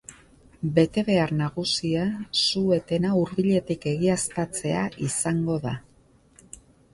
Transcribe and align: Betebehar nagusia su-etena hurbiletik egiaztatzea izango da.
Betebehar 0.77 1.33
nagusia 1.41 2.05
su-etena 2.45 3.11
hurbiletik 3.19 3.85
egiaztatzea 3.93 4.81
izango 5.11 5.61
da. 5.69 5.77